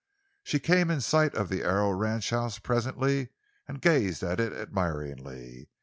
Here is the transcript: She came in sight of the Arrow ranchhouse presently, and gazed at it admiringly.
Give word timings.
She 0.41 0.57
came 0.59 0.89
in 0.89 0.99
sight 0.99 1.35
of 1.35 1.47
the 1.47 1.61
Arrow 1.61 1.91
ranchhouse 1.91 2.57
presently, 2.57 3.29
and 3.67 3.79
gazed 3.83 4.23
at 4.23 4.39
it 4.39 4.51
admiringly. 4.51 5.69